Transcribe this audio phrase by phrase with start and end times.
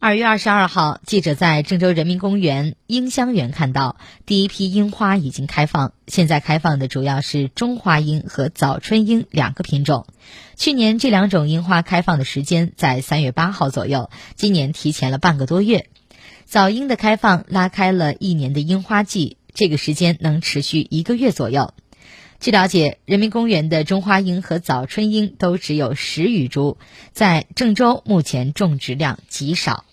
[0.00, 3.96] 二月二十二号记者在郑州人民公园樱香园看到
[4.26, 10.06] 第一批樱花已经开放现在开放的主要是中花樱和早春樱两个品种。
[10.54, 15.88] 去年这两种樱花开放的时间在三月八号左右今年提前了半个多月
[16.44, 21.74] 早樱的开放拉开了一年的樱花季这个时间能持续一个月左右。
[22.38, 26.78] 据了解人民公园的中花樱和早春樱都只有十余株
[27.10, 29.87] 在郑州目前种植量极少。